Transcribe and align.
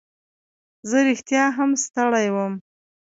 زه 0.89 0.97
رښتیا 1.07 1.43
هم 1.57 1.71
ستړی 1.83 2.27
وم. 2.35 2.53